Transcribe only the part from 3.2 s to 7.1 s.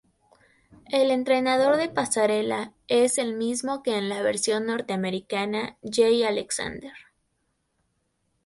mismo que en la versión norteamericana, Jay Alexander.